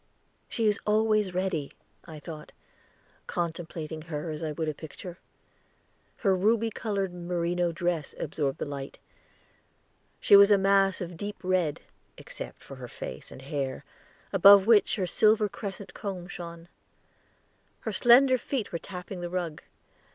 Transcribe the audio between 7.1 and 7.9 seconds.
merino